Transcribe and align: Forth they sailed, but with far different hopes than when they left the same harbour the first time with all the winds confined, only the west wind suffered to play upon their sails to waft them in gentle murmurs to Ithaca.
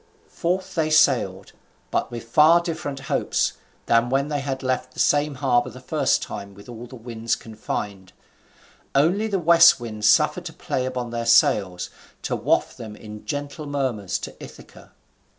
Forth 0.29 0.73
they 0.73 0.89
sailed, 0.89 1.51
but 1.91 2.09
with 2.09 2.23
far 2.23 2.59
different 2.59 3.01
hopes 3.01 3.53
than 3.85 4.09
when 4.09 4.29
they 4.29 4.43
left 4.63 4.95
the 4.95 4.99
same 4.99 5.35
harbour 5.35 5.69
the 5.69 5.79
first 5.79 6.23
time 6.23 6.55
with 6.55 6.67
all 6.67 6.87
the 6.87 6.95
winds 6.95 7.35
confined, 7.35 8.11
only 8.95 9.27
the 9.27 9.37
west 9.37 9.79
wind 9.79 10.03
suffered 10.03 10.45
to 10.45 10.53
play 10.53 10.87
upon 10.87 11.11
their 11.11 11.27
sails 11.27 11.91
to 12.23 12.35
waft 12.35 12.79
them 12.79 12.95
in 12.95 13.27
gentle 13.27 13.67
murmurs 13.67 14.17
to 14.17 14.35
Ithaca. 14.43 14.91